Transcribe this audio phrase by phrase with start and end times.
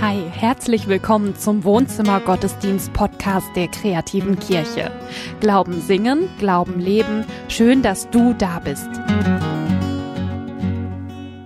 [0.00, 4.92] Hi, herzlich willkommen zum Wohnzimmer Gottesdienst Podcast der kreativen Kirche.
[5.40, 7.24] Glauben singen, Glauben leben.
[7.48, 8.88] Schön, dass du da bist.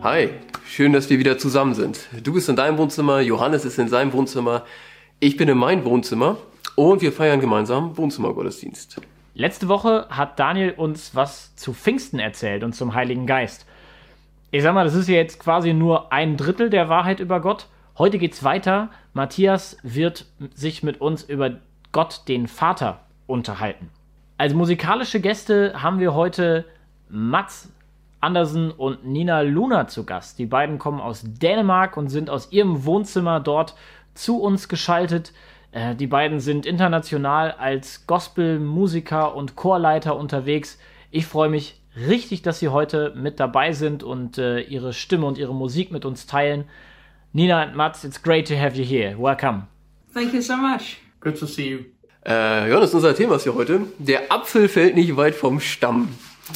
[0.03, 0.29] Hi,
[0.67, 2.07] schön, dass wir wieder zusammen sind.
[2.23, 4.67] Du bist in deinem Wohnzimmer, Johannes ist in seinem Wohnzimmer,
[5.19, 6.37] ich bin in meinem Wohnzimmer
[6.77, 9.01] und wir feiern gemeinsam Wohnzimmergottesdienst.
[9.35, 13.65] Letzte Woche hat Daniel uns was zu Pfingsten erzählt und zum Heiligen Geist.
[14.51, 17.69] Ich sag mal, das ist ja jetzt quasi nur ein Drittel der Wahrheit über Gott.
[17.99, 18.89] Heute geht's weiter.
[19.13, 21.59] Matthias wird sich mit uns über
[21.93, 23.91] Gott, den Vater, unterhalten.
[24.39, 26.65] Als musikalische Gäste haben wir heute
[27.11, 27.71] Mats
[28.21, 30.39] Andersen und Nina Luna zu Gast.
[30.39, 33.75] Die beiden kommen aus Dänemark und sind aus ihrem Wohnzimmer dort
[34.15, 35.33] zu uns geschaltet.
[35.73, 40.79] Äh, die beiden sind international als Gospelmusiker und Chorleiter unterwegs.
[41.11, 45.37] Ich freue mich richtig, dass sie heute mit dabei sind und äh, ihre Stimme und
[45.37, 46.65] ihre Musik mit uns teilen.
[47.35, 49.17] Nina and Mats, it's great to have you here.
[49.17, 49.63] Welcome.
[50.13, 50.99] Thank you so much.
[51.21, 51.79] Good to see you.
[52.27, 53.81] Äh, Johannes, unser Thema ist hier heute.
[53.99, 56.11] Der Apfel fällt nicht weit vom Stamm.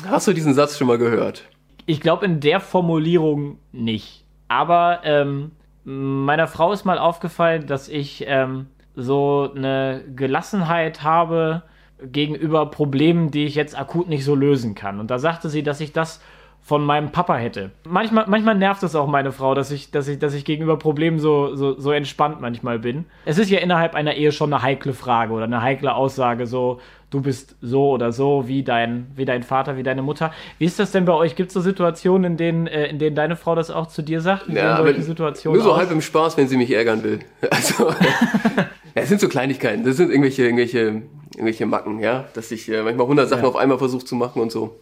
[0.06, 1.45] Hast du diesen Satz schon mal gehört?
[1.87, 4.27] Ich glaube in der Formulierung nicht.
[4.48, 5.53] Aber ähm,
[5.84, 11.62] meiner Frau ist mal aufgefallen, dass ich ähm, so eine Gelassenheit habe
[12.03, 15.00] gegenüber Problemen, die ich jetzt akut nicht so lösen kann.
[15.00, 16.20] Und da sagte sie, dass ich das
[16.67, 17.70] von meinem Papa hätte.
[17.89, 21.20] Manchmal, manchmal nervt es auch meine Frau, dass ich, dass ich, dass ich gegenüber Problemen
[21.20, 23.05] so, so, so entspannt manchmal bin.
[23.25, 26.81] Es ist ja innerhalb einer Ehe schon eine heikle Frage oder eine heikle Aussage, so,
[27.11, 30.33] du bist so oder so, wie dein, wie dein Vater, wie deine Mutter.
[30.59, 31.37] Wie ist das denn bei euch?
[31.37, 34.20] Gibt es so Situationen, in denen, äh, in denen deine Frau das auch zu dir
[34.20, 34.48] sagt?
[34.48, 37.20] Wie Ja, aber nur so halb im Spaß, wenn sie mich ärgern will.
[37.48, 39.84] Also, ja, es sind so Kleinigkeiten.
[39.84, 43.48] Das sind irgendwelche, irgendwelche, irgendwelche Macken, ja, dass ich äh, manchmal 100 Sachen Ja.
[43.50, 44.81] auf einmal versuche zu machen und so.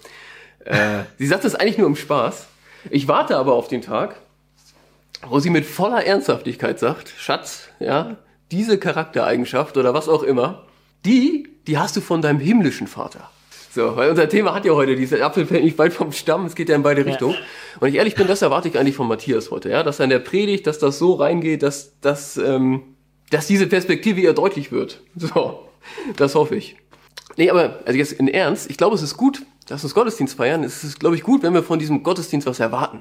[0.65, 2.47] Äh, sie sagt das eigentlich nur im Spaß.
[2.91, 4.17] Ich warte aber auf den Tag,
[5.27, 8.17] wo sie mit voller Ernsthaftigkeit sagt, Schatz, ja,
[8.51, 10.67] diese Charaktereigenschaft oder was auch immer,
[11.05, 13.31] die, die hast du von deinem himmlischen Vater.
[13.75, 16.55] So, weil unser Thema hat ja heute, dieser Apfel fällt nicht weit vom Stamm, es
[16.55, 17.37] geht ja in beide Richtungen.
[17.81, 20.11] Und ich ehrlich bin, das erwarte ich eigentlich von Matthias heute, ja, dass er in
[20.11, 22.83] der Predigt, dass das so reingeht, dass, dass, ähm,
[23.31, 25.01] dass diese Perspektive ihr deutlich wird.
[25.17, 25.69] So,
[26.17, 26.77] das hoffe ich.
[27.37, 30.65] Nee, aber also jetzt in Ernst, ich glaube, es ist gut, wir uns Gottesdienst feiern.
[30.65, 33.01] Es ist, glaube ich, gut, wenn wir von diesem Gottesdienst was erwarten.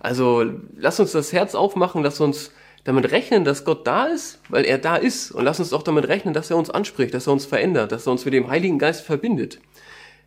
[0.00, 0.44] Also
[0.76, 2.52] lass uns das Herz aufmachen, lass uns
[2.84, 5.32] damit rechnen, dass Gott da ist, weil er da ist.
[5.32, 8.06] Und lass uns auch damit rechnen, dass er uns anspricht, dass er uns verändert, dass
[8.06, 9.60] er uns mit dem Heiligen Geist verbindet.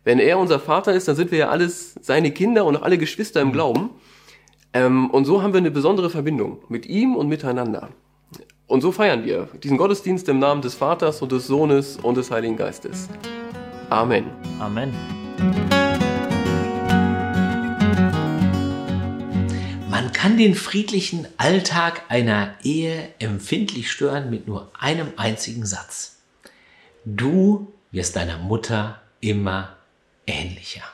[0.04, 2.98] Wenn er unser Vater ist, dann sind wir ja alles seine Kinder und auch alle
[2.98, 3.90] Geschwister im Glauben.
[4.72, 7.90] Ähm, und so haben wir eine besondere Verbindung mit ihm und miteinander.
[8.66, 12.30] Und so feiern wir diesen Gottesdienst im Namen des Vaters und des Sohnes und des
[12.30, 13.08] Heiligen Geistes.
[13.90, 14.24] Amen.
[14.58, 15.21] Amen.
[19.90, 26.18] Man kann den friedlichen Alltag einer Ehe empfindlich stören mit nur einem einzigen Satz.
[27.04, 29.76] Du wirst deiner Mutter immer
[30.26, 30.84] ähnlicher.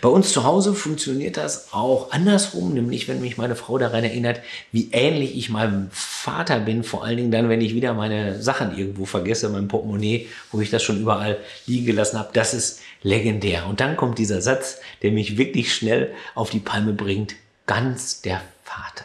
[0.00, 4.40] Bei uns zu Hause funktioniert das auch andersrum, nämlich wenn mich meine Frau daran erinnert,
[4.72, 8.76] wie ähnlich ich meinem Vater bin, vor allen Dingen dann, wenn ich wieder meine Sachen
[8.76, 13.66] irgendwo vergesse, mein Portemonnaie, wo ich das schon überall liegen gelassen habe, das ist legendär.
[13.66, 17.34] Und dann kommt dieser Satz, der mich wirklich schnell auf die Palme bringt,
[17.66, 19.04] ganz der Vater.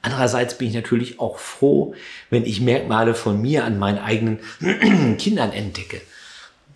[0.00, 1.94] Andererseits bin ich natürlich auch froh,
[2.30, 4.38] wenn ich Merkmale von mir an meinen eigenen
[5.18, 6.00] Kindern entdecke.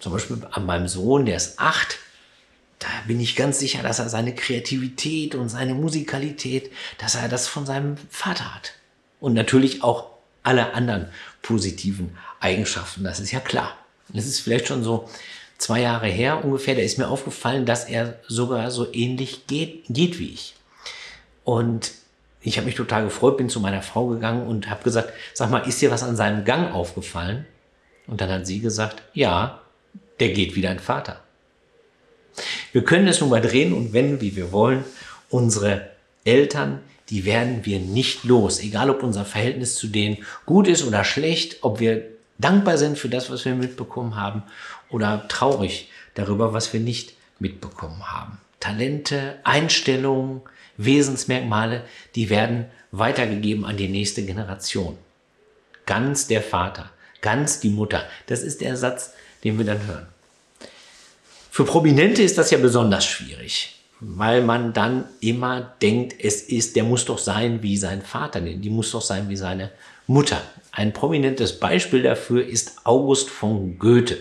[0.01, 1.99] Zum Beispiel an meinem Sohn, der ist acht.
[2.83, 7.47] Da bin ich ganz sicher, dass er seine Kreativität und seine Musikalität, dass er das
[7.47, 8.73] von seinem Vater hat.
[9.21, 10.07] Und natürlich auch
[10.43, 11.07] alle anderen
[11.43, 13.77] positiven Eigenschaften, das ist ja klar.
[14.09, 15.09] Das ist vielleicht schon so
[15.59, 20.19] zwei Jahre her ungefähr, da ist mir aufgefallen, dass er sogar so ähnlich geht, geht
[20.19, 20.57] wie ich.
[21.45, 21.93] Und
[22.41, 25.61] ich habe mich total gefreut, bin zu meiner Frau gegangen und habe gesagt, sag mal,
[25.69, 27.47] ist dir was an seinem Gang aufgefallen?
[28.09, 29.61] Und dann hat sie gesagt, ja,
[30.19, 31.21] der geht wie dein Vater.
[32.73, 34.85] Wir können es nun mal drehen und wenden, wie wir wollen.
[35.29, 35.91] Unsere
[36.25, 38.61] Eltern, die werden wir nicht los.
[38.61, 42.05] Egal, ob unser Verhältnis zu denen gut ist oder schlecht, ob wir
[42.39, 44.43] dankbar sind für das, was wir mitbekommen haben
[44.91, 48.39] oder traurig darüber, was wir nicht mitbekommen haben.
[48.61, 50.43] Talente, Einstellungen,
[50.77, 51.85] Wesensmerkmale,
[52.15, 54.97] die werden weitergegeben an die nächste Generation.
[55.87, 56.91] Ganz der Vater,
[57.21, 58.05] ganz die Mutter.
[58.27, 59.13] Das ist der Satz,
[59.45, 60.12] den wir dann hören.
[61.55, 66.83] Für Prominente ist das ja besonders schwierig, weil man dann immer denkt, es ist, der
[66.83, 69.71] muss doch sein wie sein Vater, die muss doch sein wie seine
[70.07, 70.41] Mutter.
[70.71, 74.17] Ein prominentes Beispiel dafür ist August von Goethe.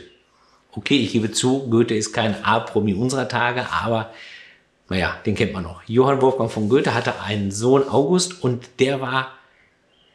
[0.73, 4.11] Okay, ich gebe zu, Goethe ist kein A-Promi unserer Tage, aber
[4.89, 5.83] naja, den kennt man noch.
[5.87, 9.31] Johann Wolfgang von Goethe hatte einen Sohn August und der war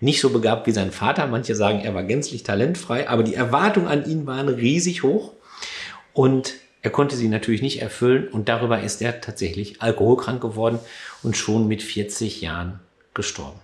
[0.00, 1.26] nicht so begabt wie sein Vater.
[1.28, 5.32] Manche sagen, er war gänzlich talentfrei, aber die Erwartungen an ihn waren riesig hoch
[6.12, 6.52] und
[6.82, 10.78] er konnte sie natürlich nicht erfüllen und darüber ist er tatsächlich alkoholkrank geworden
[11.22, 12.80] und schon mit 40 Jahren
[13.14, 13.58] gestorben.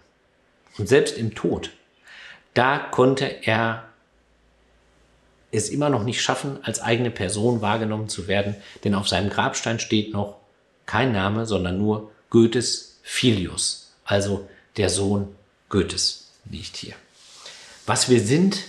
[0.78, 1.70] Und selbst im Tod,
[2.54, 3.84] da konnte er
[5.52, 9.78] es immer noch nicht schaffen, als eigene Person wahrgenommen zu werden, denn auf seinem Grabstein
[9.78, 10.38] steht noch
[10.86, 15.28] kein Name, sondern nur Goethes Filius, also der Sohn
[15.68, 16.94] Goethes liegt hier.
[17.86, 18.64] Was wir sind,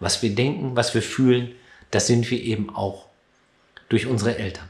[0.00, 1.54] was wir denken, was wir fühlen,
[1.90, 3.07] das sind wir eben auch
[3.88, 4.68] durch unsere Eltern.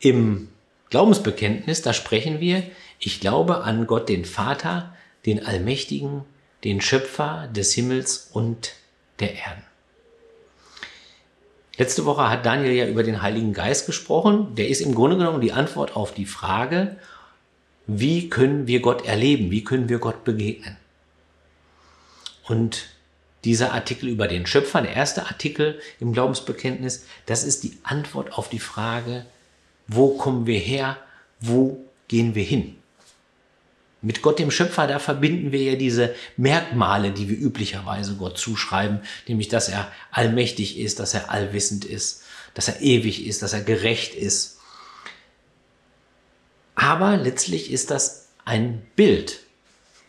[0.00, 0.48] Im
[0.90, 2.62] Glaubensbekenntnis, da sprechen wir,
[2.98, 4.94] ich glaube an Gott den Vater,
[5.26, 6.22] den Allmächtigen,
[6.64, 8.72] den Schöpfer des Himmels und
[9.20, 9.62] der Erden.
[11.78, 14.54] Letzte Woche hat Daniel ja über den Heiligen Geist gesprochen.
[14.54, 16.96] Der ist im Grunde genommen die Antwort auf die Frage,
[17.86, 19.50] wie können wir Gott erleben?
[19.50, 20.76] Wie können wir Gott begegnen?
[22.44, 22.88] Und
[23.44, 28.48] dieser Artikel über den Schöpfer, der erste Artikel im Glaubensbekenntnis, das ist die Antwort auf
[28.48, 29.26] die Frage,
[29.88, 30.96] wo kommen wir her?
[31.40, 32.76] Wo gehen wir hin?
[34.00, 39.00] Mit Gott dem Schöpfer, da verbinden wir ja diese Merkmale, die wir üblicherweise Gott zuschreiben,
[39.28, 42.24] nämlich dass er allmächtig ist, dass er allwissend ist,
[42.54, 44.58] dass er ewig ist, dass er gerecht ist.
[46.74, 49.40] Aber letztlich ist das ein Bild.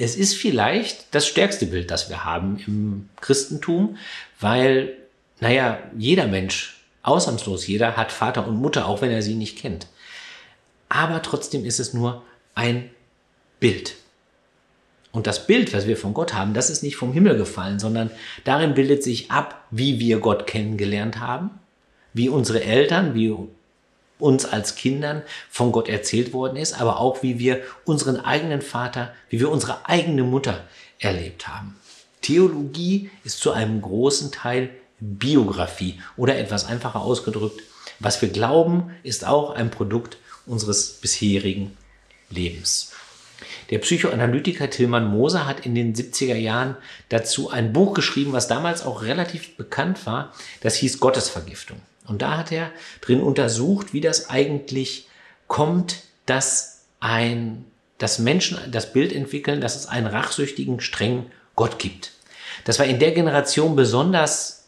[0.04, 3.96] Es ist vielleicht das stärkste Bild, das wir haben im Christentum,
[4.38, 4.98] weil,
[5.40, 9.88] naja, jeder Mensch, ausnahmslos jeder, hat Vater und Mutter, auch wenn er sie nicht kennt.
[10.90, 12.22] Aber trotzdem ist es nur
[12.54, 12.90] ein
[13.62, 13.96] Bild.
[15.14, 18.12] Und das Bild, was wir von Gott haben, das ist nicht vom Himmel gefallen, sondern
[18.44, 21.50] darin bildet sich ab, wie wir Gott kennengelernt haben,
[22.12, 23.34] wie unsere Eltern, wie
[24.24, 29.14] uns als Kindern von Gott erzählt worden ist, aber auch wie wir unseren eigenen Vater,
[29.30, 30.64] wie wir unsere eigene Mutter
[31.00, 31.76] erlebt haben.
[32.22, 37.62] Theologie ist zu einem großen Teil Biografie oder etwas einfacher ausgedrückt,
[38.00, 41.78] was wir glauben, ist auch ein Produkt unseres bisherigen
[42.30, 42.94] Lebens.
[43.70, 46.78] Der Psychoanalytiker Tilman Moser hat in den 70er Jahren
[47.10, 50.34] dazu ein Buch geschrieben, was damals auch relativ bekannt war.
[50.62, 51.78] Das hieß Gottesvergiftung.
[52.06, 52.72] Und da hat er
[53.02, 55.08] drin untersucht, wie das eigentlich
[55.48, 57.66] kommt, dass ein,
[57.98, 62.12] dass Menschen das Bild entwickeln, dass es einen rachsüchtigen, strengen Gott gibt.
[62.66, 64.64] Das war in der Generation besonders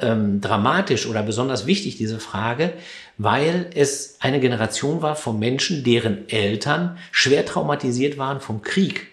[0.00, 2.72] ähm, dramatisch oder besonders wichtig, diese Frage,
[3.18, 9.08] weil es eine Generation war von Menschen, deren Eltern schwer traumatisiert waren vom Krieg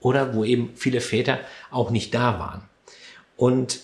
[0.00, 1.40] oder wo eben viele Väter
[1.70, 2.62] auch nicht da waren.
[3.36, 3.80] Und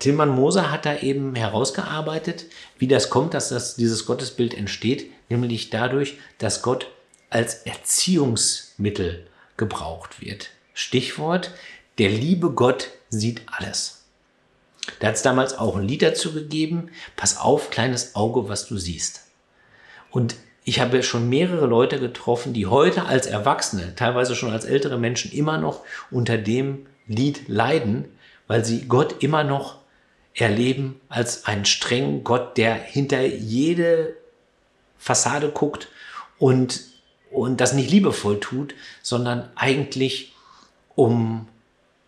[0.00, 2.46] Tilman Moser hat da eben herausgearbeitet,
[2.78, 6.88] wie das kommt, dass das, dieses Gottesbild entsteht, nämlich dadurch, dass Gott
[7.28, 9.26] als Erziehungsmittel
[9.56, 10.50] gebraucht wird.
[10.72, 11.52] Stichwort,
[11.98, 14.04] der liebe Gott sieht alles.
[14.98, 16.88] Da hat es damals auch ein Lied dazu gegeben.
[17.16, 19.26] Pass auf, kleines Auge, was du siehst.
[20.10, 24.98] Und ich habe schon mehrere Leute getroffen, die heute als Erwachsene, teilweise schon als ältere
[24.98, 28.06] Menschen, immer noch unter dem Lied leiden,
[28.46, 29.79] weil sie Gott immer noch
[30.34, 34.16] erleben als einen strengen Gott, der hinter jede
[34.98, 35.88] Fassade guckt
[36.38, 36.82] und,
[37.30, 40.34] und das nicht liebevoll tut, sondern eigentlich
[40.94, 41.48] um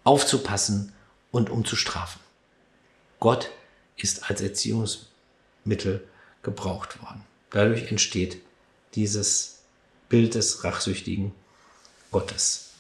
[0.05, 0.93] aufzupassen
[1.31, 2.21] und um zu strafen.
[3.21, 3.51] Gott
[3.97, 6.07] ist als Erziehungsmittel
[6.43, 7.23] gebraucht worden.
[7.51, 8.41] Dadurch entsteht
[8.95, 9.61] dieses
[10.09, 11.33] Bild des rachsüchtigen
[12.11, 12.71] Gottes.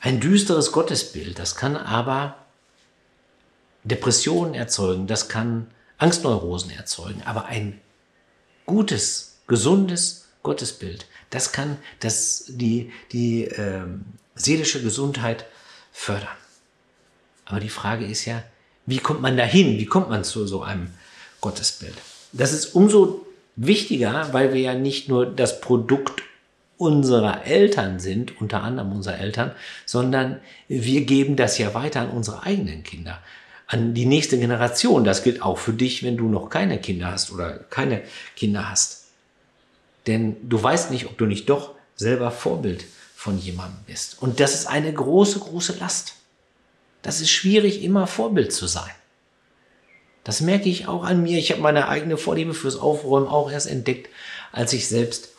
[0.00, 2.43] Ein düsteres Gottesbild, das kann aber
[3.84, 7.80] Depressionen erzeugen, das kann Angstneurosen erzeugen, aber ein
[8.66, 15.46] gutes, gesundes Gottesbild, das kann das, die, die ähm, seelische Gesundheit
[15.92, 16.28] fördern.
[17.44, 18.42] Aber die Frage ist ja,
[18.86, 19.78] wie kommt man dahin?
[19.78, 20.88] Wie kommt man zu so einem
[21.40, 21.94] Gottesbild?
[22.32, 23.26] Das ist umso
[23.56, 26.22] wichtiger, weil wir ja nicht nur das Produkt
[26.76, 29.52] unserer Eltern sind, unter anderem unserer Eltern,
[29.86, 33.22] sondern wir geben das ja weiter an unsere eigenen Kinder,
[33.74, 35.02] an die nächste Generation.
[35.02, 38.02] Das gilt auch für dich, wenn du noch keine Kinder hast oder keine
[38.36, 39.06] Kinder hast.
[40.06, 42.84] Denn du weißt nicht, ob du nicht doch selber Vorbild
[43.16, 44.22] von jemandem bist.
[44.22, 46.14] Und das ist eine große, große Last.
[47.02, 48.92] Das ist schwierig, immer Vorbild zu sein.
[50.22, 51.38] Das merke ich auch an mir.
[51.38, 54.08] Ich habe meine eigene Vorliebe fürs Aufräumen auch erst entdeckt,
[54.52, 55.30] als ich selbst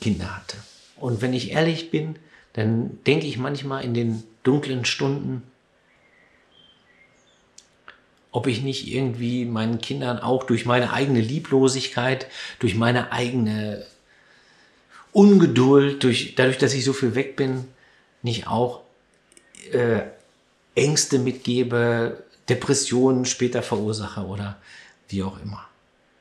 [0.00, 0.56] Kinder hatte.
[0.96, 2.16] Und wenn ich ehrlich bin,
[2.54, 5.42] dann denke ich manchmal in den dunklen Stunden,
[8.34, 12.26] ob ich nicht irgendwie meinen Kindern auch durch meine eigene Lieblosigkeit,
[12.58, 13.86] durch meine eigene
[15.12, 17.68] Ungeduld, durch, dadurch, dass ich so viel weg bin,
[18.22, 18.80] nicht auch
[19.70, 20.00] äh,
[20.74, 24.56] Ängste mitgebe, Depressionen später verursache oder
[25.08, 25.64] wie auch immer.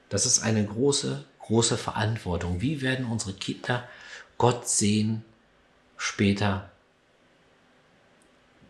[0.10, 2.62] Das ist eine große, große Verantwortung.
[2.62, 3.90] Wie werden unsere Kinder
[4.38, 5.26] Gott sehen
[5.98, 6.70] später,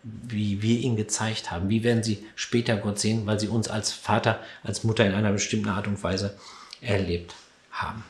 [0.03, 1.69] wie wir ihn gezeigt haben?
[1.69, 5.31] Wie werden sie später Gott sehen, weil sie uns als Vater, als Mutter in einer
[5.31, 6.37] bestimmten Art und Weise
[6.81, 7.35] erlebt
[7.71, 8.03] haben?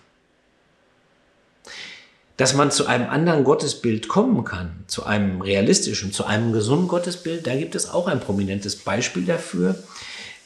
[2.38, 7.46] Dass man zu einem anderen Gottesbild kommen kann, zu einem realistischen, zu einem gesunden Gottesbild,
[7.46, 9.82] da gibt es auch ein prominentes Beispiel dafür.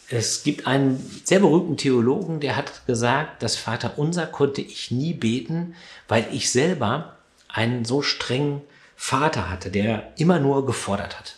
[0.10, 5.76] Es gibt einen sehr berühmten Theologen, der hat gesagt, das Vaterunser konnte ich nie beten,
[6.10, 8.62] weil ich selber einen so strengen
[8.98, 11.37] Vater hatte, der immer nur gefordert hat,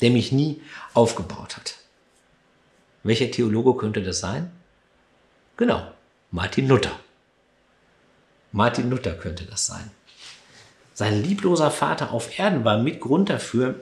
[0.00, 0.60] der mich nie
[0.94, 1.76] aufgebaut hat.
[3.02, 4.50] Welcher Theologe könnte das sein?
[5.56, 5.90] Genau,
[6.30, 6.98] Martin Luther.
[8.52, 9.90] Martin Luther könnte das sein.
[10.94, 13.76] Sein liebloser Vater auf Erden war Mitgrund dafür,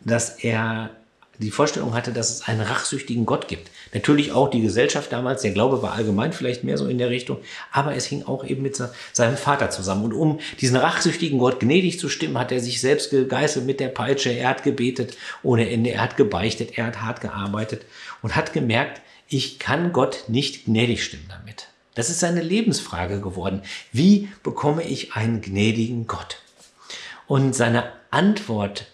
[0.00, 0.90] dass er
[1.38, 3.70] die Vorstellung hatte, dass es einen rachsüchtigen Gott gibt.
[3.94, 7.38] Natürlich auch die Gesellschaft damals, der Glaube war allgemein vielleicht mehr so in der Richtung,
[7.72, 8.80] aber es hing auch eben mit
[9.12, 10.04] seinem Vater zusammen.
[10.04, 13.88] Und um diesen rachsüchtigen Gott gnädig zu stimmen, hat er sich selbst gegeißelt mit der
[13.88, 17.86] Peitsche, er hat gebetet ohne Ende, er hat gebeichtet, er hat hart gearbeitet
[18.22, 21.68] und hat gemerkt, ich kann Gott nicht gnädig stimmen damit.
[21.94, 23.62] Das ist seine Lebensfrage geworden.
[23.92, 26.38] Wie bekomme ich einen gnädigen Gott?
[27.26, 28.86] Und seine Antwort,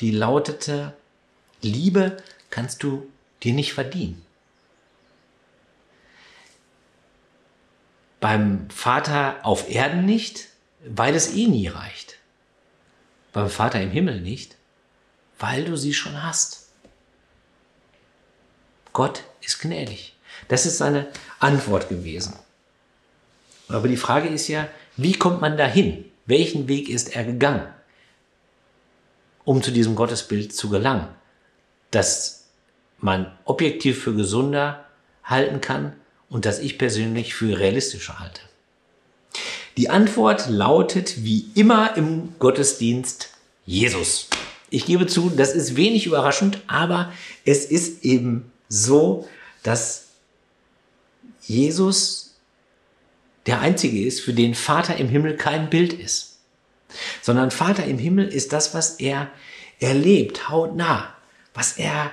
[0.00, 0.94] die lautete,
[1.62, 2.16] Liebe
[2.50, 3.10] kannst du
[3.42, 4.24] dir nicht verdienen.
[8.20, 10.48] Beim Vater auf Erden nicht,
[10.86, 12.18] weil es eh nie reicht.
[13.32, 14.56] Beim Vater im Himmel nicht,
[15.38, 16.68] weil du sie schon hast.
[18.92, 20.14] Gott ist gnädig.
[20.48, 21.08] Das ist seine
[21.38, 22.34] Antwort gewesen.
[23.68, 26.04] Aber die Frage ist ja, wie kommt man dahin?
[26.26, 27.66] Welchen Weg ist er gegangen,
[29.44, 31.08] um zu diesem Gottesbild zu gelangen,
[31.90, 32.46] das
[32.98, 34.84] man objektiv für gesunder
[35.22, 35.92] halten kann
[36.28, 38.40] und das ich persönlich für realistischer halte?
[39.76, 43.30] Die Antwort lautet wie immer im Gottesdienst
[43.66, 44.28] Jesus.
[44.70, 47.12] Ich gebe zu, das ist wenig überraschend, aber
[47.44, 49.28] es ist eben so,
[49.62, 50.06] dass
[51.42, 52.34] Jesus
[53.46, 56.33] der Einzige ist, für den Vater im Himmel kein Bild ist,
[57.22, 59.28] sondern Vater im Himmel ist das, was er
[59.80, 61.14] erlebt, hautnah,
[61.52, 62.12] was er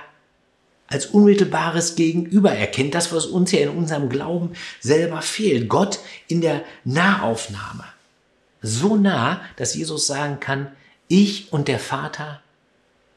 [0.86, 5.68] als unmittelbares Gegenüber erkennt, das, was uns ja in unserem Glauben selber fehlt.
[5.68, 7.84] Gott in der Nahaufnahme.
[8.60, 10.70] So nah, dass Jesus sagen kann,
[11.08, 12.42] ich und der Vater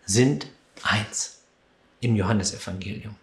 [0.05, 0.47] sind
[0.83, 1.39] eins
[1.99, 3.15] im Johannesevangelium.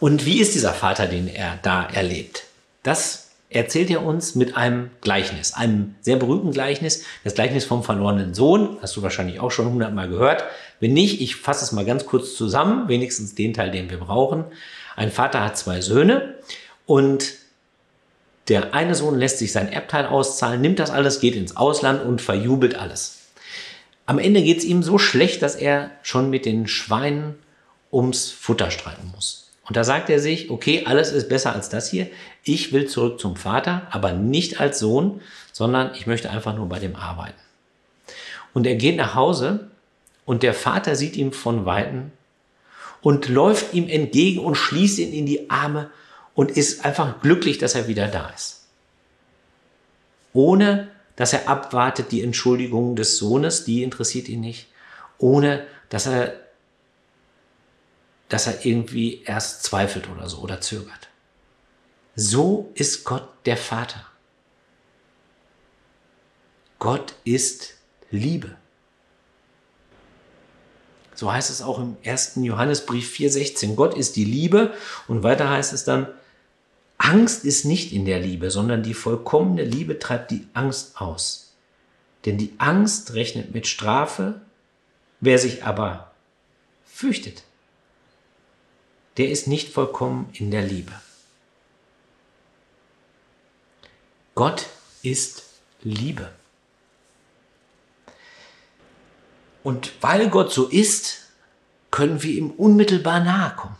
[0.00, 2.44] Und wie ist dieser Vater, den er da erlebt?
[2.82, 8.34] Das erzählt er uns mit einem Gleichnis, einem sehr berühmten Gleichnis, das Gleichnis vom verlorenen
[8.34, 10.44] Sohn, hast du wahrscheinlich auch schon hundertmal gehört.
[10.80, 14.44] Wenn nicht, ich fasse es mal ganz kurz zusammen, wenigstens den Teil, den wir brauchen.
[14.96, 16.34] Ein Vater hat zwei Söhne
[16.86, 17.32] und
[18.48, 22.20] der eine Sohn lässt sich sein Erbteil auszahlen, nimmt das alles, geht ins Ausland und
[22.20, 23.18] verjubelt alles.
[24.06, 27.34] Am Ende geht es ihm so schlecht, dass er schon mit den Schweinen
[27.92, 29.47] ums Futter streiten muss.
[29.68, 32.08] Und da sagt er sich, okay, alles ist besser als das hier.
[32.42, 35.20] Ich will zurück zum Vater, aber nicht als Sohn,
[35.52, 37.38] sondern ich möchte einfach nur bei dem arbeiten.
[38.54, 39.68] Und er geht nach Hause
[40.24, 42.12] und der Vater sieht ihn von Weitem
[43.02, 45.90] und läuft ihm entgegen und schließt ihn in die Arme
[46.34, 48.66] und ist einfach glücklich, dass er wieder da ist.
[50.32, 54.68] Ohne dass er abwartet die Entschuldigung des Sohnes, die interessiert ihn nicht.
[55.18, 56.32] Ohne dass er
[58.28, 61.08] dass er irgendwie erst zweifelt oder so oder zögert.
[62.14, 64.04] So ist Gott der Vater.
[66.78, 67.74] Gott ist
[68.10, 68.56] Liebe.
[71.14, 73.74] So heißt es auch im ersten Johannesbrief 4,16.
[73.74, 74.72] Gott ist die Liebe.
[75.08, 76.06] Und weiter heißt es dann,
[76.96, 81.54] Angst ist nicht in der Liebe, sondern die vollkommene Liebe treibt die Angst aus.
[82.24, 84.40] Denn die Angst rechnet mit Strafe.
[85.20, 86.12] Wer sich aber
[86.84, 87.42] fürchtet,
[89.18, 90.92] der ist nicht vollkommen in der Liebe.
[94.34, 94.66] Gott
[95.02, 95.42] ist
[95.82, 96.30] Liebe.
[99.64, 101.26] Und weil Gott so ist,
[101.90, 103.76] können wir ihm unmittelbar nahe kommen.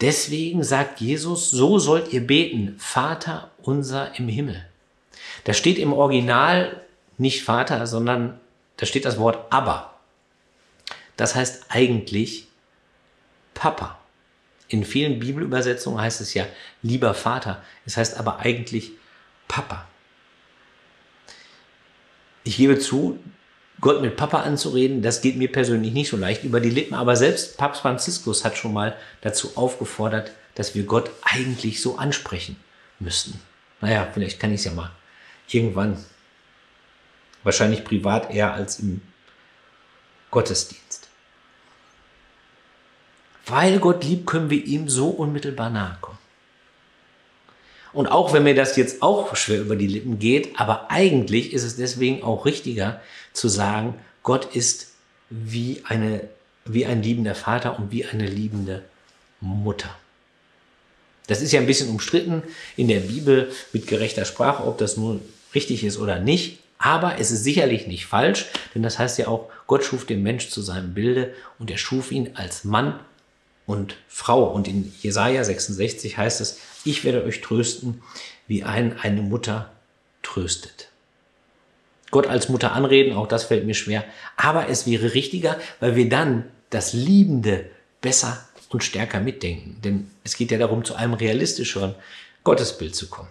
[0.00, 4.66] Deswegen sagt Jesus, so sollt ihr beten, Vater unser im Himmel.
[5.44, 6.82] Da steht im Original
[7.18, 8.40] nicht Vater, sondern
[8.78, 9.94] da steht das Wort aber.
[11.16, 12.46] Das heißt eigentlich
[13.54, 13.97] Papa.
[14.68, 16.46] In vielen Bibelübersetzungen heißt es ja
[16.82, 17.62] lieber Vater.
[17.86, 18.92] Es heißt aber eigentlich
[19.48, 19.86] Papa.
[22.44, 23.18] Ich gebe zu,
[23.80, 27.16] Gott mit Papa anzureden, das geht mir persönlich nicht so leicht über die Lippen, aber
[27.16, 32.56] selbst Papst Franziskus hat schon mal dazu aufgefordert, dass wir Gott eigentlich so ansprechen
[32.98, 33.40] müssten.
[33.80, 34.90] Naja, vielleicht kann ich es ja mal
[35.48, 36.04] irgendwann.
[37.44, 39.00] Wahrscheinlich privat eher als im
[40.30, 40.87] Gottesdienst.
[43.48, 46.18] Weil Gott liebt, können wir ihm so unmittelbar nahe kommen.
[47.92, 51.64] Und auch wenn mir das jetzt auch schwer über die Lippen geht, aber eigentlich ist
[51.64, 53.00] es deswegen auch richtiger
[53.32, 54.92] zu sagen, Gott ist
[55.30, 56.28] wie eine,
[56.64, 58.84] wie ein liebender Vater und wie eine liebende
[59.40, 59.88] Mutter.
[61.26, 62.42] Das ist ja ein bisschen umstritten
[62.76, 65.20] in der Bibel mit gerechter Sprache, ob das nun
[65.54, 66.60] richtig ist oder nicht.
[66.78, 70.48] Aber es ist sicherlich nicht falsch, denn das heißt ja auch, Gott schuf den Mensch
[70.48, 73.00] zu seinem Bilde und er schuf ihn als Mann
[73.68, 74.44] und Frau.
[74.44, 78.02] Und in Jesaja 66 heißt es, ich werde euch trösten,
[78.48, 79.70] wie ein eine Mutter
[80.22, 80.88] tröstet.
[82.10, 84.02] Gott als Mutter anreden, auch das fällt mir schwer.
[84.36, 87.66] Aber es wäre richtiger, weil wir dann das Liebende
[88.00, 89.76] besser und stärker mitdenken.
[89.84, 91.94] Denn es geht ja darum, zu einem realistischeren
[92.44, 93.28] Gottesbild zu kommen.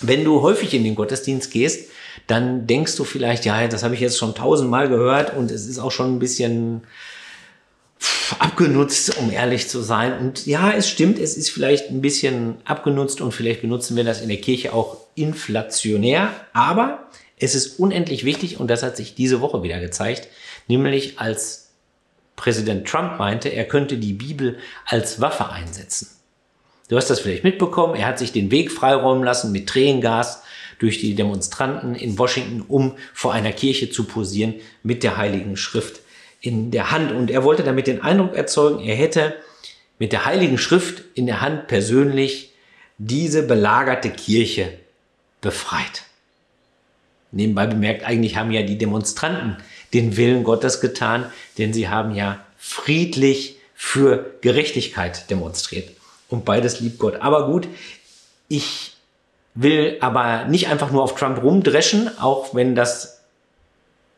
[0.00, 1.90] Wenn du häufig in den Gottesdienst gehst,
[2.26, 5.78] dann denkst du vielleicht, ja, das habe ich jetzt schon tausendmal gehört und es ist
[5.78, 6.82] auch schon ein bisschen
[8.38, 10.18] abgenutzt, um ehrlich zu sein.
[10.18, 14.20] Und ja, es stimmt, es ist vielleicht ein bisschen abgenutzt und vielleicht benutzen wir das
[14.20, 17.08] in der Kirche auch inflationär, aber
[17.38, 20.28] es ist unendlich wichtig und das hat sich diese Woche wieder gezeigt,
[20.68, 21.70] nämlich als
[22.34, 26.08] Präsident Trump meinte, er könnte die Bibel als Waffe einsetzen.
[26.88, 30.42] Du hast das vielleicht mitbekommen, er hat sich den Weg freiräumen lassen mit Tränengas
[30.78, 36.00] durch die Demonstranten in Washington, um vor einer Kirche zu posieren mit der Heiligen Schrift
[36.46, 37.12] in der Hand.
[37.12, 39.34] Und er wollte damit den Eindruck erzeugen, er hätte
[39.98, 42.52] mit der Heiligen Schrift in der Hand persönlich
[42.98, 44.72] diese belagerte Kirche
[45.40, 46.04] befreit.
[47.32, 49.56] Nebenbei bemerkt, eigentlich haben ja die Demonstranten
[49.92, 55.90] den Willen Gottes getan, denn sie haben ja friedlich für Gerechtigkeit demonstriert.
[56.28, 57.16] Und beides liebt Gott.
[57.16, 57.68] Aber gut,
[58.48, 58.92] ich
[59.54, 63.15] will aber nicht einfach nur auf Trump rumdreschen, auch wenn das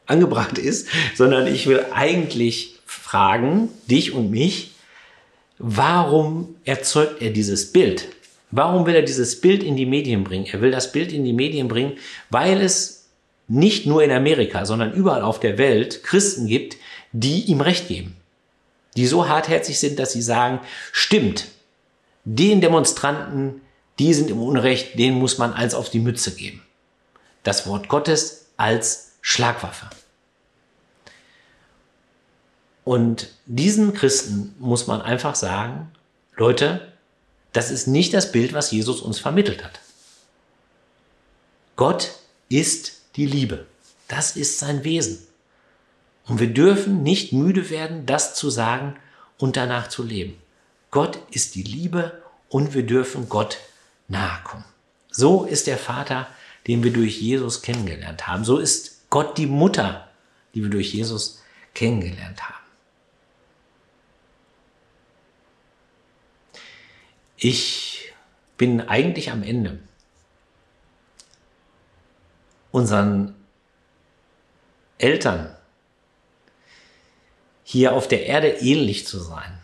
[0.08, 4.72] angebracht ist, sondern ich will eigentlich fragen, dich und mich,
[5.58, 8.08] warum erzeugt er dieses Bild?
[8.50, 10.46] Warum will er dieses Bild in die Medien bringen?
[10.50, 11.98] Er will das Bild in die Medien bringen,
[12.30, 13.08] weil es
[13.46, 16.76] nicht nur in Amerika, sondern überall auf der Welt Christen gibt,
[17.12, 18.16] die ihm Recht geben.
[18.96, 20.60] Die so hartherzig sind, dass sie sagen,
[20.92, 21.48] stimmt,
[22.24, 23.60] den Demonstranten,
[23.98, 26.62] die sind im Unrecht, denen muss man eins auf die Mütze geben.
[27.42, 29.90] Das Wort Gottes als Schlagwaffe.
[32.82, 35.92] Und diesen Christen muss man einfach sagen,
[36.34, 36.94] Leute,
[37.52, 39.80] das ist nicht das Bild, was Jesus uns vermittelt hat.
[41.76, 42.12] Gott
[42.48, 43.66] ist die Liebe.
[44.08, 45.18] Das ist sein Wesen.
[46.26, 48.96] Und wir dürfen nicht müde werden, das zu sagen
[49.36, 50.40] und danach zu leben.
[50.90, 53.58] Gott ist die Liebe und wir dürfen Gott
[54.08, 54.64] nahe kommen.
[55.10, 56.28] So ist der Vater,
[56.66, 58.46] den wir durch Jesus kennengelernt haben.
[58.46, 60.08] So ist Gott die Mutter,
[60.54, 61.42] die wir durch Jesus
[61.74, 62.54] kennengelernt haben.
[67.36, 68.12] Ich
[68.56, 69.78] bin eigentlich am Ende
[72.72, 73.34] unseren
[74.98, 75.56] Eltern
[77.62, 79.58] hier auf der Erde ähnlich zu sein.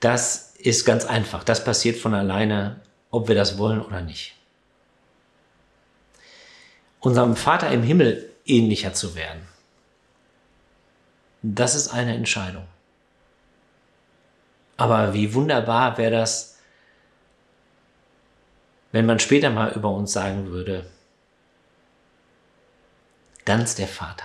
[0.00, 1.44] Das ist ganz einfach.
[1.44, 4.34] Das passiert von alleine, ob wir das wollen oder nicht.
[7.04, 9.46] Unserem Vater im Himmel ähnlicher zu werden.
[11.42, 12.64] Das ist eine Entscheidung.
[14.78, 16.58] Aber wie wunderbar wäre das,
[18.92, 20.86] wenn man später mal über uns sagen würde,
[23.44, 24.24] ganz der Vater.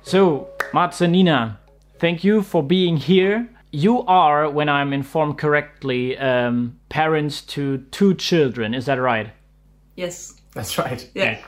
[0.00, 1.58] So, Marzenina,
[1.98, 3.44] thank you for being here.
[3.72, 9.30] You are, when I'm informed correctly, um, parents to two children, is that right?
[9.96, 10.34] Yes.
[10.54, 11.08] That's right.
[11.14, 11.38] Yeah.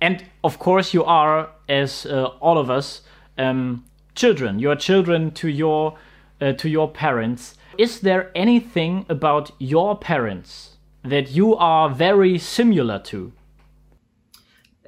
[0.00, 3.02] And of course, you are, as uh, all of us,
[3.36, 4.58] um, children.
[4.58, 5.96] You are children to your
[6.40, 12.98] uh, to your parents is there anything about your parents that you are very similar
[12.98, 13.32] to?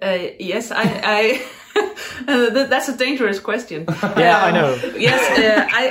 [0.03, 1.47] Uh, yes, I, I th-
[2.71, 3.87] that's a dangerous question.
[4.17, 4.75] Yeah, I Um, know.
[4.99, 5.83] yes, uh, I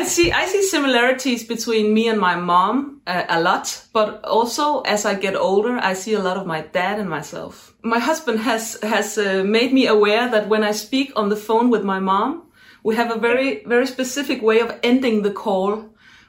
[0.00, 4.80] I see I see similarities between me and my mom uh, a lot, but also
[4.86, 7.74] as I get older, I see a lot of my dad and myself.
[7.82, 11.70] My husband has has uh, made me aware that when I speak on the phone
[11.70, 12.42] with my mom,
[12.84, 15.84] we have a very very specific way of ending the call.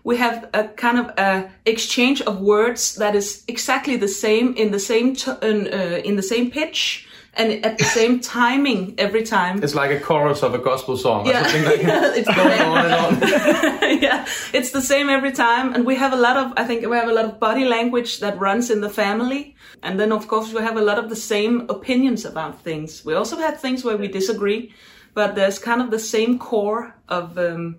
[0.05, 4.71] We have a kind of a exchange of words that is exactly the same in
[4.71, 9.23] the same t- in, uh, in the same pitch and at the same timing every
[9.23, 9.63] time.
[9.63, 11.43] It's like a chorus of a gospel song or Yeah.
[11.43, 12.17] something like that.
[12.17, 13.13] It's going on and on.
[14.01, 16.53] yeah, it's the same every time, and we have a lot of.
[16.57, 19.99] I think we have a lot of body language that runs in the family, and
[19.99, 23.03] then of course we have a lot of the same opinions about things.
[23.05, 24.71] We also have things where we disagree,
[25.13, 27.77] but there's kind of the same core of um,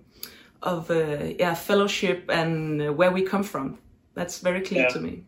[0.61, 3.77] of uh, yeah fellowship and uh, where we come from.
[4.15, 4.89] That's very clear Yeah.
[4.93, 5.23] to me.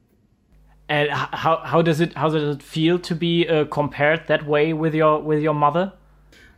[0.89, 4.73] And how how does it how does it feel to be uh, compared that way
[4.73, 5.91] with your with your mother?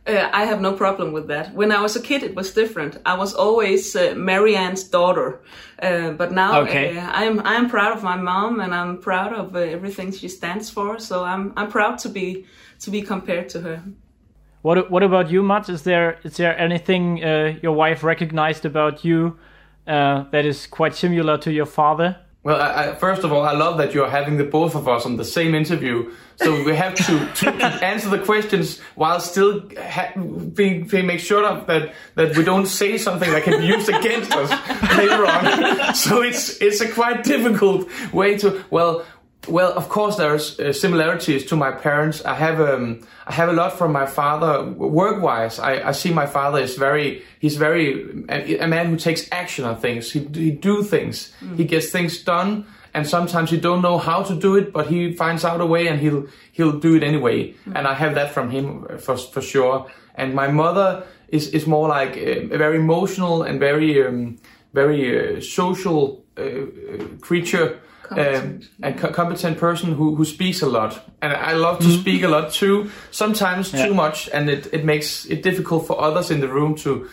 [0.06, 1.52] Uh, I have no problem with that.
[1.54, 2.96] When I was a kid, it was different.
[3.04, 5.40] I was always uh, Marianne's daughter,
[5.82, 6.96] uh, but now Okay.
[6.96, 10.70] uh, I'm I'm proud of my mom and I'm proud of uh, everything she stands
[10.70, 10.98] for.
[10.98, 12.46] So I'm I'm proud to be
[12.80, 13.82] to be compared to her.
[14.62, 15.68] What what about you, Mats?
[15.68, 19.38] Is there is there anything uh, your wife recognized about you
[19.86, 22.16] uh, that is quite similar to your father?
[22.42, 25.04] Well, I, I, first of all, I love that you're having the both of us
[25.04, 26.10] on the same interview.
[26.36, 27.50] So we have to, to
[27.84, 32.96] answer the questions while still ha- being, being make sure that that we don't say
[32.96, 34.50] something that can be used against us
[34.96, 35.94] later on.
[35.94, 39.04] So it's it's a quite difficult way to well.
[39.48, 42.22] Well, of course, there's uh, similarities to my parents.
[42.24, 45.58] I have um, I have a lot from my father work-wise.
[45.58, 49.64] I, I see my father is very he's very a, a man who takes action
[49.64, 50.12] on things.
[50.12, 51.32] He he do things.
[51.56, 55.14] He gets things done, and sometimes he don't know how to do it, but he
[55.14, 57.54] finds out a way and he'll he'll do it anyway.
[57.74, 59.90] And I have that from him uh, for for sure.
[60.14, 64.36] And my mother is is more like uh, a very emotional and very um,
[64.74, 66.66] very uh, social uh,
[68.14, 68.70] creature um, Competent.
[68.82, 71.08] a co- competent person who, who speaks a lot.
[71.22, 75.26] And I love to speak a lot too, sometimes too much, and it, it makes
[75.26, 77.08] it difficult for others in the room to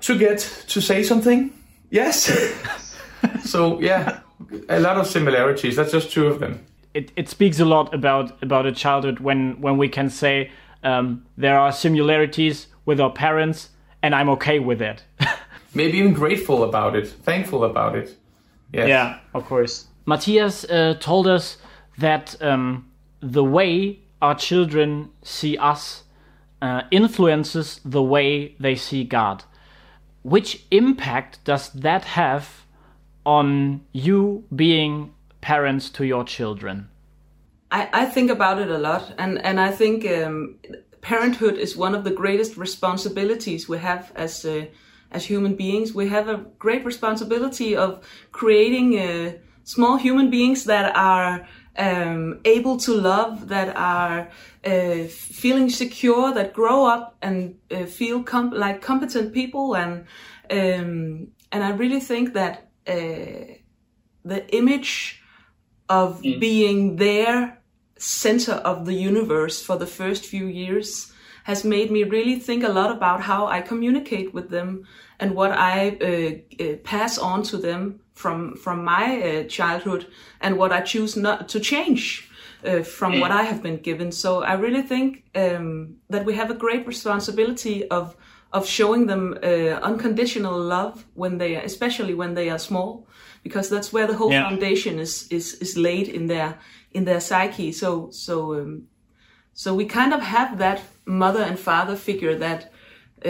[0.00, 0.38] to get
[0.68, 1.50] to say something.
[1.90, 2.30] Yes.
[3.44, 4.20] so yeah,
[4.68, 5.76] a lot of similarities.
[5.76, 6.60] That's just two of them.
[6.92, 10.50] It it speaks a lot about about a childhood when when we can say
[10.82, 13.70] um, there are similarities with our parents,
[14.02, 15.02] and I'm okay with it.
[15.74, 18.16] Maybe even grateful about it, thankful about it.
[18.72, 18.88] Yes.
[19.32, 19.86] of course.
[20.06, 21.56] Matthias uh, told us
[21.98, 22.90] that um,
[23.20, 26.04] the way our children see us
[26.62, 29.44] uh, influences the way they see God.
[30.22, 32.64] Which impact does that have
[33.26, 36.88] on you being parents to your children?
[37.70, 40.56] I, I think about it a lot, and and I think um,
[41.00, 44.66] parenthood is one of the greatest responsibilities we have as uh,
[45.10, 45.94] as human beings.
[45.94, 49.32] We have a great responsibility of creating uh,
[49.64, 51.46] small human beings that are
[51.76, 54.30] um, able to love, that are
[54.64, 60.06] uh, feeling secure, that grow up and uh, feel com- like competent people, and
[60.50, 63.56] um, and I really think that uh,
[64.24, 65.20] the image
[65.88, 67.58] of being their
[67.98, 71.12] center of the universe for the first few years
[71.44, 74.84] has made me really think a lot about how I communicate with them
[75.20, 80.06] and what I uh, uh, pass on to them from from my uh, childhood
[80.40, 82.28] and what I choose not to change
[82.66, 84.12] uh, from what I have been given.
[84.12, 88.16] So I really think um, that we have a great responsibility of
[88.52, 93.06] of showing them uh, unconditional love when they, are, especially when they are small,
[93.42, 94.48] because that's where the whole Yeah.
[94.48, 96.54] foundation is is is laid in their
[96.92, 97.72] in their psyche.
[97.72, 98.82] So so um,
[99.54, 102.72] so we kind of have that mother and father figure that
[103.24, 103.28] uh,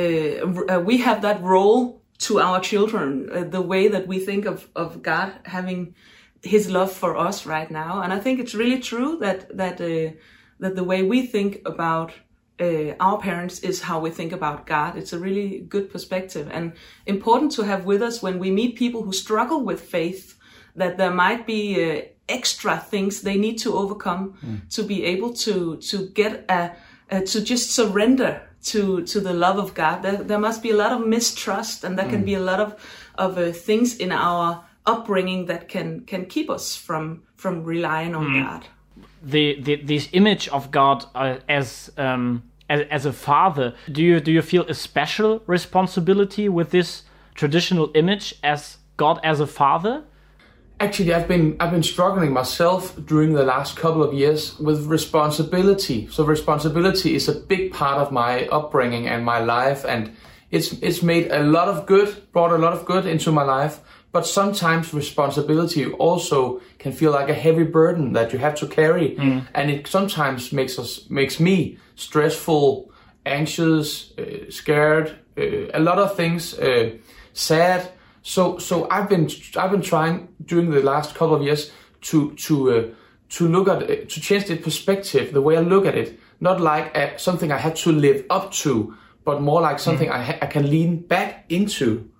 [0.68, 4.68] uh, we have that role to our children, uh, the way that we think of
[4.74, 5.94] of God having
[6.42, 10.12] His love for us right now, and I think it's really true that that uh,
[10.58, 12.12] that the way we think about
[12.60, 14.96] uh, our parents is how we think about God.
[14.96, 16.72] It's a really good perspective and
[17.06, 20.38] important to have with us when we meet people who struggle with faith.
[20.76, 24.34] That there might be uh, extra things they need to overcome
[24.70, 26.72] to be able to to get a,
[27.11, 30.03] uh, to just surrender to to the love of God.
[30.03, 32.75] There, there must be a lot of mistrust, and there can be a lot of
[33.17, 38.43] of uh, things in our upbringing that can can keep us from from relying on
[38.43, 38.67] God.
[39.23, 44.21] the, the this image of God uh, as um as, as a father do you
[44.21, 47.03] do you feel a special responsibility with this
[47.35, 50.05] traditional image as God as a father
[50.80, 56.08] actually I've been I've been struggling myself during the last couple of years with responsibility.
[56.10, 60.12] So responsibility is a big part of my upbringing and my life and
[60.50, 63.80] it's it's made a lot of good, brought a lot of good into my life,
[64.12, 69.16] but sometimes responsibility also can feel like a heavy burden that you have to carry
[69.54, 72.90] and it sometimes makes us makes me stressful,
[73.26, 76.90] anxious, uh, scared, uh, a lot of things, uh,
[77.32, 77.90] sad.
[78.24, 81.70] So so I've been I've been trying during the last couple of years
[82.08, 82.84] to to uh,
[83.28, 86.58] to look at it, to change the perspective, the way I look at it, not
[86.60, 90.38] like uh, something I had to live up to, but more like something I, ha-
[90.40, 92.10] I can lean back into.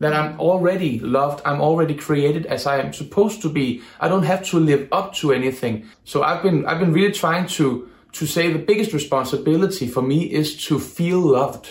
[0.00, 3.82] That I'm already loved, I'm already created as I am supposed to be.
[4.00, 5.86] I don't have to live up to anything.
[6.02, 10.24] So I've been I've been really trying to to say the biggest responsibility for me
[10.24, 11.68] is to feel loved.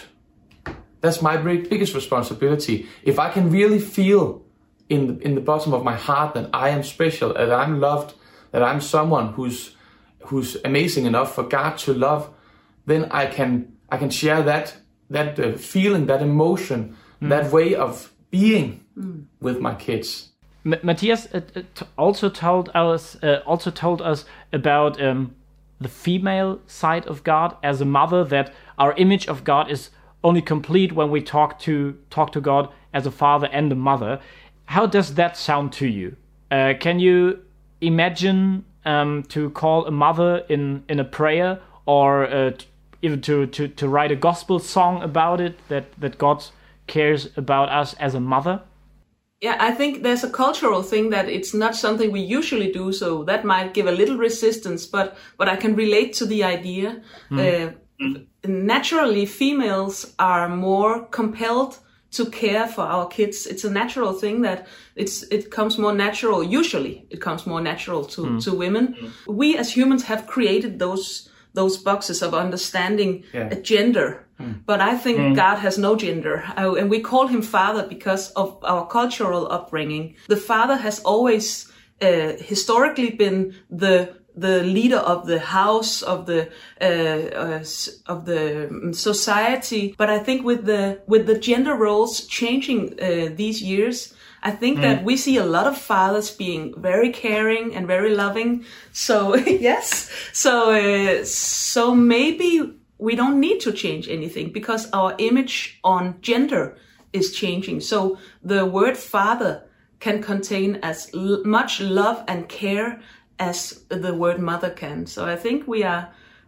[1.02, 2.88] That's my biggest responsibility.
[3.04, 4.44] If I can really feel
[4.88, 8.14] in the, in the bottom of my heart that I am special, that I'm loved,
[8.52, 9.76] that I'm someone who's
[10.26, 12.30] who's amazing enough for God to love,
[12.86, 14.76] then I can I can share that
[15.10, 18.86] that uh, feeling, that emotion, that way of being
[19.42, 20.30] with my kids.
[20.66, 25.36] M- Matthias uh, uh, t- also told us uh, also told us about um,
[25.80, 28.24] the female side of God as a mother.
[28.24, 29.90] That our image of God is
[30.24, 34.20] only complete when we talk to talk to God as a father and a mother.
[34.66, 36.16] How does that sound to you?
[36.50, 37.40] Uh, can you
[37.80, 42.52] imagine um, to call a mother in in a prayer or uh,
[43.02, 45.58] even to, to to write a gospel song about it?
[45.70, 46.46] That that God
[46.88, 48.62] cares about us as a mother.
[49.40, 53.24] Yeah, I think there's a cultural thing that it's not something we usually do, so
[53.24, 54.86] that might give a little resistance.
[54.86, 57.02] But but I can relate to the idea.
[57.32, 57.72] Uh,
[58.46, 61.78] naturally, females are more compelled
[62.12, 63.48] to care for our kids.
[63.48, 66.44] It's a natural thing that it's it comes more natural.
[66.44, 68.96] Usually, it comes more natural to to women.
[69.28, 73.50] We as humans have created those those boxes of understanding Yeah.
[73.52, 74.26] a gender.
[74.66, 76.44] But I think God has no gender.
[76.58, 80.16] Uh, and we call him father because of our cultural upbringing.
[80.28, 86.50] The father has always uh, historically been the the leader of the house of the
[86.80, 87.64] uh, uh,
[88.08, 89.96] of the um, society.
[89.98, 94.14] But i think with the with the gender roles changing uh, these years
[94.44, 98.66] i think that we see a lot of fathers being very caring and very loving.
[98.92, 99.36] So
[99.68, 100.10] yes.
[100.34, 106.78] So uh, so maybe we don't need to change anything because our image on gender
[107.14, 107.82] is changing.
[107.82, 109.64] So the word father
[110.00, 113.02] can contain as l- much love and care
[113.50, 115.06] as the word mother can.
[115.06, 116.04] So I think we are,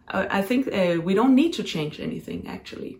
[0.08, 2.94] I think uh, we don't need to change anything actually.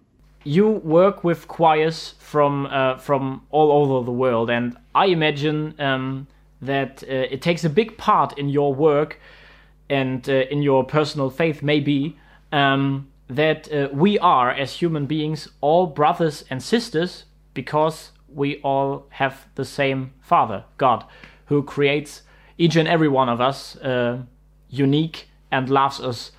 [0.44, 6.26] you work with choirs from uh, from all over the world, and I imagine um,
[6.61, 9.18] that uh, it takes a big part in your work
[9.88, 12.18] and uh, in your personal faith, maybe
[12.52, 19.07] um, that uh, we are as human beings all brothers and sisters because we all
[19.11, 21.04] have the same Father, God,
[21.46, 22.22] who creates
[22.59, 24.23] each and every one of us uh,
[24.69, 26.33] unique and loves us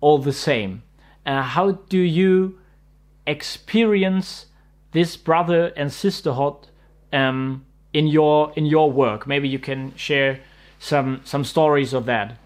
[0.00, 0.82] all the same.
[1.26, 2.58] Uh, how do you
[3.26, 4.46] experience
[4.92, 6.68] this brother and sisterhood
[7.12, 9.26] um, in your in your work?
[9.26, 10.40] Maybe you can share
[10.78, 12.36] some some stories of that.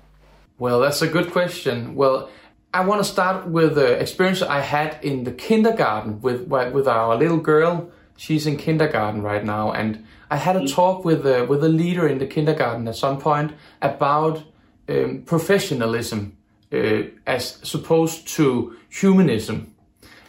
[0.59, 1.95] Well, that's a good question.
[1.95, 2.29] Well,
[2.73, 7.17] I want to start with the experience I had in the kindergarten with with our
[7.17, 7.91] little girl.
[8.16, 12.07] She's in kindergarten right now, and I had a talk with a, with a leader
[12.09, 14.42] in the kindergarten at some point about
[14.88, 16.37] um, professionalism
[16.72, 19.74] uh, as opposed to humanism,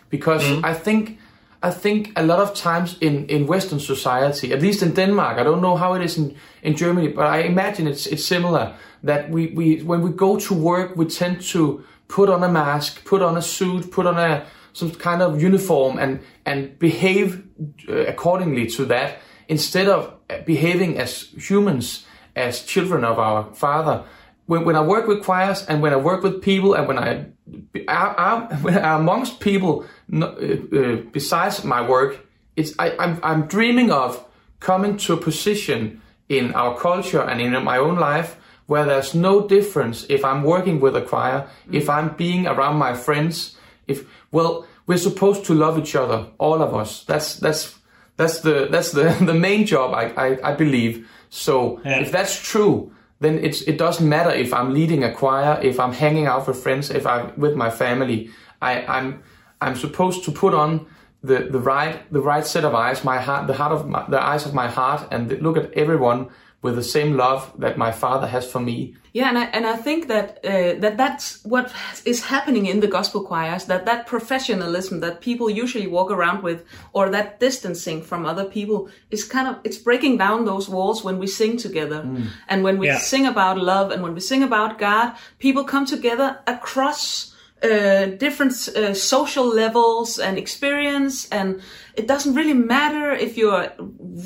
[0.10, 1.20] because I think
[1.64, 5.44] I think a lot of times in, in Western society, at least in Denmark, I
[5.44, 8.74] don't know how it is in, in Germany, but I imagine it's it's similar.
[9.04, 13.04] That we, we when we go to work, we tend to put on a mask,
[13.06, 14.46] put on a suit, put on a
[14.76, 17.44] some kind of uniform, and and behave
[17.88, 24.04] uh, accordingly to that, instead of uh, behaving as humans, as children of our Father.
[24.48, 27.26] When, when I work with choirs and when I work with people and when I
[27.88, 34.24] I'm amongst people uh, uh, besides my work, it's I, I'm I'm dreaming of
[34.60, 39.48] coming to a position in our culture and in my own life where there's no
[39.48, 43.56] difference if I'm working with a choir, if I'm being around my friends,
[43.88, 47.04] if well, we're supposed to love each other, all of us.
[47.06, 47.80] That's that's
[48.18, 51.10] that's the that's the the main job I I, I believe.
[51.30, 55.80] So if that's true, then it's it doesn't matter if I'm leading a choir, if
[55.80, 58.30] I'm hanging out with friends, if I'm with my family.
[58.62, 59.24] I, I'm
[59.62, 60.86] I'm supposed to put on
[61.24, 64.22] the, the right the right set of eyes, my heart, the heart of my, the
[64.22, 66.30] eyes of my heart, and look at everyone
[66.66, 68.78] with the same love that my Father has for me.
[69.20, 71.66] Yeah, and I and I think that uh, that that's what
[72.12, 73.64] is happening in the gospel choirs.
[73.72, 76.60] That that professionalism that people usually walk around with,
[76.92, 78.80] or that distancing from other people,
[79.16, 82.02] is kind of it's breaking down those walls when we sing together,
[82.50, 83.00] and when we Yeah.
[83.00, 85.08] sing about love, and when we sing about God,
[85.40, 87.32] people come together across.
[87.66, 91.62] Uh, different uh, social levels and experience, and
[91.96, 93.74] it doesn't really matter if you're a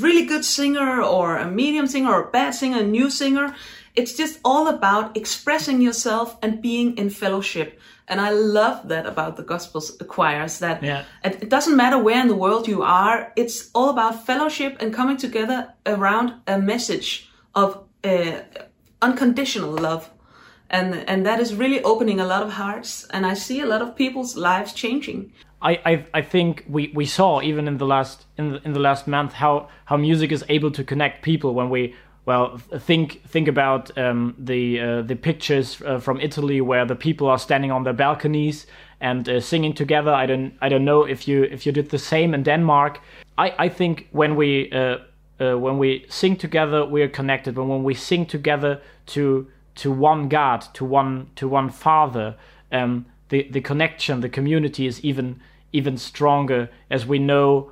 [0.04, 3.56] really good singer or a medium singer or a bad singer, a new singer.
[3.96, 7.80] It's just all about expressing yourself and being in fellowship.
[8.08, 11.04] And I love that about the gospel choirs that Yeah.
[11.24, 13.32] it, it doesn't matter where in the world you are.
[13.36, 17.68] It's all about fellowship and coming together around a message of
[18.04, 18.42] uh,
[19.02, 20.10] unconditional love.
[20.70, 23.06] And, and that is really opening a lot of hearts.
[23.12, 25.32] And I see a lot of people's lives changing.
[25.62, 28.80] I, I I think we, we saw even in the last in the, in the
[28.80, 33.48] last month how how music is able to connect people when we well think think
[33.48, 37.84] about um, the uh, the pictures uh, from Italy where the people are standing on
[37.84, 38.68] their balconies
[39.02, 40.14] and uh, singing together.
[40.14, 43.02] I don't I don't know if you if you did the same in Denmark.
[43.38, 44.98] I, I think when we uh,
[45.42, 47.56] uh, when we sing together we are connected.
[47.56, 52.36] But when we sing together to to one God, to one to one Father,
[52.72, 55.40] um, the the connection, the community is even
[55.72, 57.72] even stronger as we know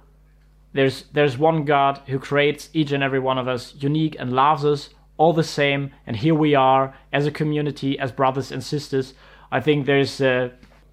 [0.74, 4.64] there's there's one God who creates each and every one of us unique and loves
[4.64, 5.92] us all the same.
[6.06, 9.14] And here we are as a community, as brothers and sisters.
[9.52, 10.50] I think there's uh,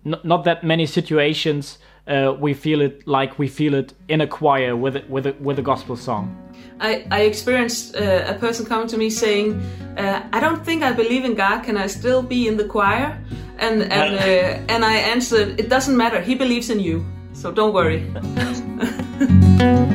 [0.06, 4.26] n- not that many situations uh, we feel it like we feel it in a
[4.26, 6.36] choir with a, with a, with a gospel song.
[6.80, 9.54] I, I experienced uh, a person coming to me saying,
[9.96, 11.62] uh, "I don't think I believe in God.
[11.62, 13.18] Can I still be in the choir?"
[13.58, 16.20] And and uh, and I answered, "It doesn't matter.
[16.20, 18.04] He believes in you, so don't worry."